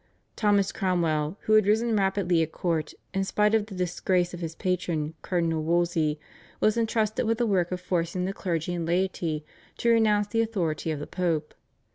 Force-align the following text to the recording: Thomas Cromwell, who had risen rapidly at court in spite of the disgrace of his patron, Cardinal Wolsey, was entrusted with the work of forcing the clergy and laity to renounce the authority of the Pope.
Thomas 0.35 0.71
Cromwell, 0.71 1.37
who 1.41 1.53
had 1.53 1.67
risen 1.67 1.95
rapidly 1.95 2.41
at 2.41 2.51
court 2.51 2.95
in 3.13 3.23
spite 3.23 3.53
of 3.53 3.67
the 3.67 3.75
disgrace 3.75 4.33
of 4.33 4.39
his 4.39 4.55
patron, 4.55 5.13
Cardinal 5.21 5.61
Wolsey, 5.61 6.19
was 6.59 6.75
entrusted 6.75 7.27
with 7.27 7.37
the 7.37 7.45
work 7.45 7.71
of 7.71 7.79
forcing 7.79 8.25
the 8.25 8.33
clergy 8.33 8.73
and 8.73 8.87
laity 8.87 9.45
to 9.77 9.91
renounce 9.91 10.25
the 10.25 10.41
authority 10.41 10.89
of 10.89 10.97
the 10.97 11.05
Pope. 11.05 11.53